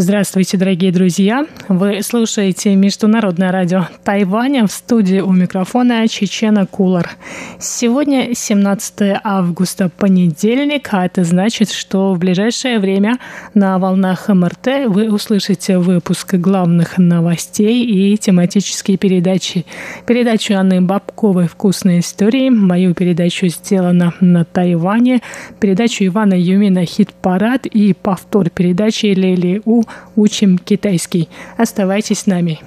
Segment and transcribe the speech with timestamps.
[0.00, 1.44] Здравствуйте, дорогие друзья!
[1.66, 7.16] Вы слушаете Международное радио Тайваня в студии у микрофона Чечена Кулар.
[7.58, 13.18] Сегодня 17 августа, понедельник, а это значит, что в ближайшее время
[13.54, 19.66] на волнах МРТ вы услышите выпуск главных новостей и тематические передачи.
[20.06, 25.22] Передачу Анны Бабковой «Вкусные истории», мою передачу «Сделано на Тайване»,
[25.58, 29.82] передачу Ивана Юмина «Хит-парад» и повтор передачи Лели У
[30.16, 31.28] «Учим китайский».
[31.56, 32.60] Оставайтесь с нами.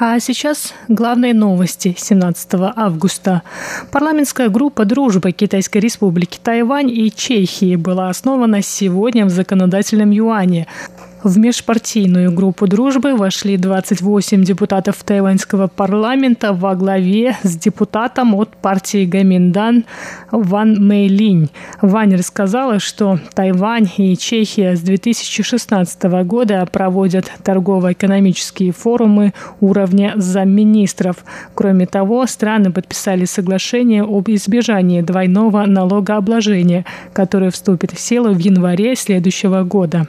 [0.00, 3.42] А сейчас главные новости 17 августа.
[3.90, 10.68] Парламентская группа дружбы Китайской Республики Тайвань и Чехии была основана сегодня в законодательном юане.
[11.24, 19.04] В межпартийную группу дружбы вошли 28 депутатов тайваньского парламента во главе с депутатом от партии
[19.04, 19.84] Гаминдан
[20.30, 21.50] Ван Мэйлинь.
[21.82, 31.24] Вань рассказала, что Тайвань и Чехия с 2016 года проводят торгово-экономические форумы уровня замминистров.
[31.54, 38.94] Кроме того, страны подписали соглашение об избежании двойного налогообложения, которое вступит в силу в январе
[38.94, 40.06] следующего года.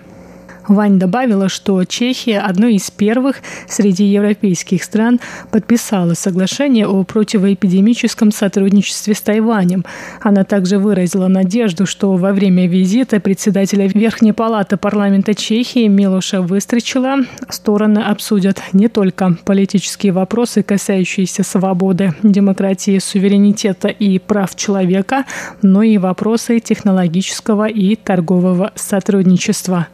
[0.70, 5.20] Вань добавила, что Чехия одной из первых среди европейских стран
[5.52, 9.84] подписала соглашение о противоэпидемическом сотрудничестве с Тайванем.
[10.22, 17.17] Она также выразила надежду, что во время визита председателя Верхней палаты парламента Чехии Милоша Выстричила
[17.50, 25.26] стороны обсудят не только политические вопросы, касающиеся свободы, демократии, суверенитета и прав человека,
[25.64, 29.88] но и вопросы технологического и торгового сотрудничества.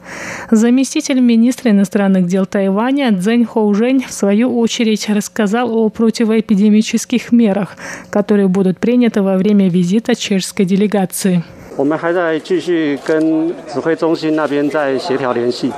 [0.65, 7.77] Заместитель министра иностранных дел Тайваня Цзэнь Хоужень в свою очередь рассказал о противоэпидемических мерах,
[8.09, 11.43] которые будут приняты во время визита чешской делегации.
[11.76, 15.70] 我们还在继续跟指挥中心那边在协调联系。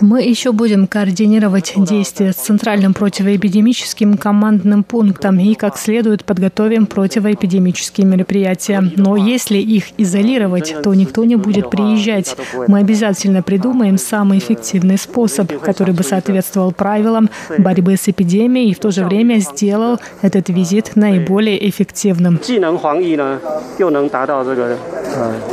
[0.00, 8.06] мы еще будем координировать действия с Центральным противоэпидемическим командным пунктом и, как следует, подготовим противоэпидемические
[8.06, 8.82] мероприятия.
[8.96, 12.36] Но если их изолировать, то никто не будет приезжать.
[12.68, 18.80] Мы обязательно придумаем самый эффективный способ, который бы соответствовал правилам борьбы с эпидемией и в
[18.80, 22.40] то же время сделал этот визит наиболее эффективным.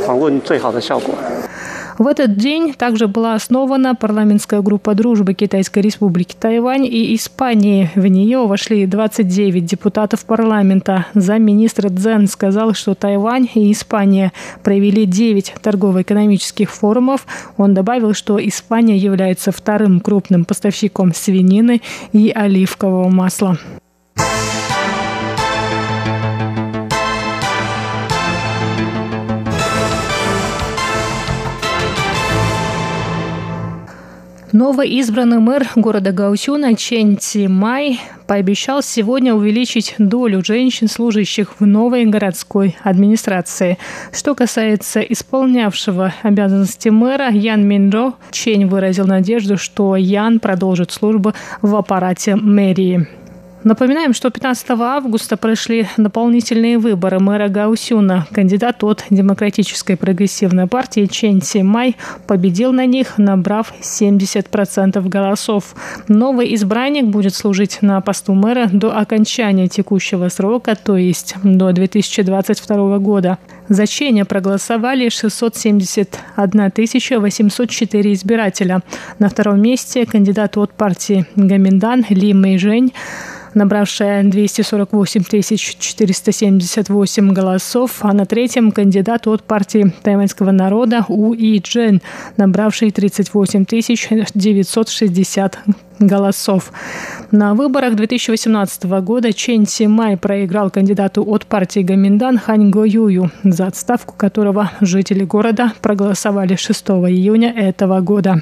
[0.06, 1.14] 访问最好的效果。
[1.98, 7.90] в этот день также была основана парламентская группа дружбы Китайской Республики Тайвань и Испании.
[7.94, 11.06] В нее вошли 29 депутатов парламента.
[11.14, 14.32] Замминистра Цзэн сказал, что Тайвань и Испания
[14.62, 17.26] провели 9 торгово-экономических форумов.
[17.56, 21.82] Он добавил, что Испания является вторым крупным поставщиком свинины
[22.12, 23.58] и оливкового масла.
[34.53, 42.05] Новоизбранный мэр города Гаусюна Чен Ци Май пообещал сегодня увеличить долю женщин, служащих в новой
[42.05, 43.77] городской администрации.
[44.13, 51.75] Что касается исполнявшего обязанности мэра Ян Минро, Чень выразил надежду, что Ян продолжит службу в
[51.75, 53.05] аппарате мэрии.
[53.67, 58.25] Напоминаем, что 15 августа прошли дополнительные выборы мэра Гаусюна.
[58.31, 61.97] Кандидат от Демократической прогрессивной партии Чен Си Май
[62.27, 65.75] победил на них, набрав 70% голосов.
[66.07, 72.99] Новый избранник будет служить на посту мэра до окончания текущего срока, то есть до 2022
[72.99, 73.37] года.
[73.67, 76.71] За Ченя проголосовали 671
[77.19, 78.81] 804 избирателя.
[79.19, 82.93] На втором месте кандидат от партии Гаминдан Ли Мэйжэнь
[83.53, 92.01] набравшая 248 478 голосов, а на третьем кандидат от партии тайваньского народа У И Джен,
[92.37, 93.65] набравший 38
[94.33, 95.59] 960
[95.99, 96.71] голосов.
[97.31, 103.67] На выборах 2018 года Чен Симай проиграл кандидату от партии Гаминдан Хань Го Юю, за
[103.67, 108.41] отставку которого жители города проголосовали 6 июня этого года.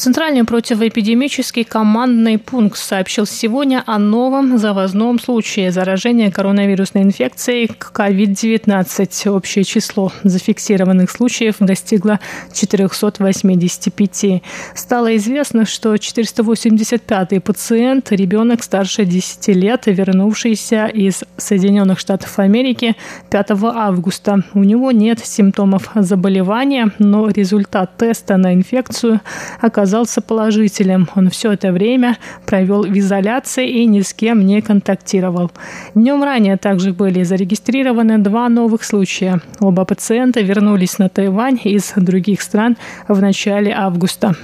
[0.00, 9.28] Центральный противоэпидемический командный пункт сообщил сегодня о новом завозном случае заражения коронавирусной инфекцией к COVID-19.
[9.28, 12.18] Общее число зафиксированных случаев достигло
[12.54, 14.42] 485.
[14.74, 22.96] Стало известно, что 485-й пациент– ребенок старше 10 лет, вернувшийся из Соединенных Штатов Америки
[23.28, 24.44] 5 августа.
[24.54, 29.20] У него нет симптомов заболевания, но результат теста на инфекцию
[29.60, 31.08] оказался оказался положительным.
[31.16, 32.16] Он все это время
[32.46, 35.50] провел в изоляции и ни с кем не контактировал.
[35.96, 39.40] Днем ранее также были зарегистрированы два новых случая.
[39.58, 42.76] Оба пациента вернулись на Тайвань из других стран
[43.08, 44.36] в начале августа.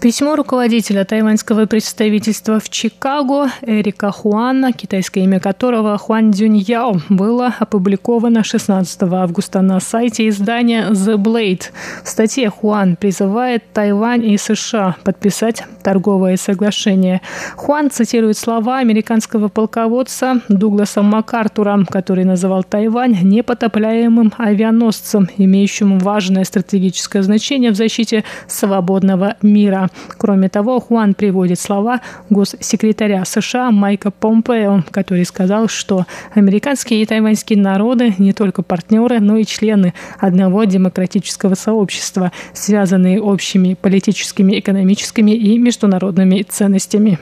[0.00, 8.44] Письмо руководителя тайваньского представительства в Чикаго Эрика Хуана, китайское имя которого Хуан Яо, было опубликовано
[8.44, 11.62] 16 августа на сайте издания The Blade.
[12.04, 17.20] В статье Хуан призывает Тайвань и США подписать торговое соглашение.
[17.56, 27.22] Хуан цитирует слова американского полководца Дугласа МакАртура, который называл Тайвань непотопляемым авианосцем, имеющим важное стратегическое
[27.22, 29.87] значение в защите свободного мира.
[30.16, 32.00] Кроме того, Хуан приводит слова
[32.30, 39.36] госсекретаря США Майка Помпео, который сказал, что американские и тайваньские народы не только партнеры, но
[39.36, 47.18] и члены одного демократического сообщества, связанные общими политическими, экономическими и международными ценностями.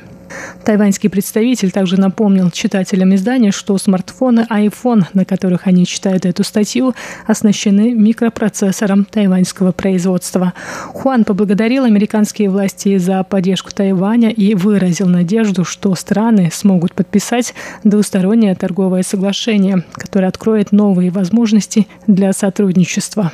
[0.65, 6.95] Тайваньский представитель также напомнил читателям издания, что смартфоны iPhone, на которых они читают эту статью,
[7.27, 10.55] оснащены микропроцессором тайваньского производства.
[10.89, 17.55] Хуан поблагодарил американские власти за поддержку Тайваня и выразил надежду, что страны смогут подписать
[17.85, 23.33] двустороннее торговое соглашение, которое откроет новые возможности для сотрудничества.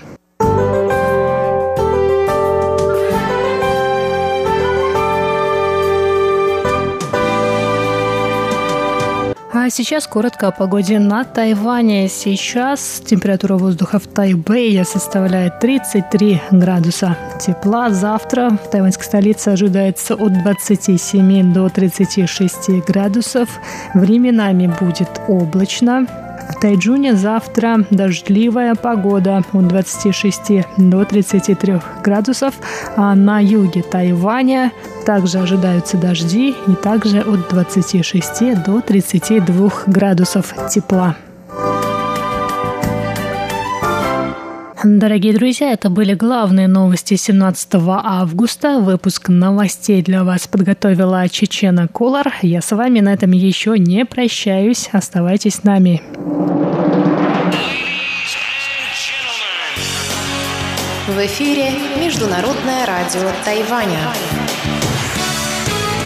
[9.64, 12.08] А сейчас коротко о погоде на Тайване.
[12.08, 17.90] Сейчас температура воздуха в Тайбэе составляет 33 градуса тепла.
[17.90, 23.48] Завтра в тайваньской столице ожидается от 27 до 36 градусов.
[23.94, 26.08] Временами будет облачно.
[26.52, 32.54] В Тайджуне завтра дождливая погода от 26 до 33 градусов,
[32.96, 34.70] а на юге Тайваня
[35.06, 41.16] также ожидаются дожди и также от 26 до 32 градусов тепла.
[44.84, 48.80] Дорогие друзья, это были главные новости 17 августа.
[48.80, 52.34] Выпуск новостей для вас подготовила Чечена Кулар.
[52.42, 54.88] Я с вами на этом еще не прощаюсь.
[54.90, 56.02] Оставайтесь с нами.
[61.06, 61.70] В эфире
[62.00, 64.00] Международное радио Тайваня.